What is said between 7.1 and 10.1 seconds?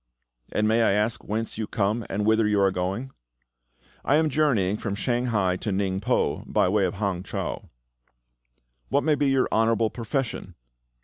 chau." "What may be your honourable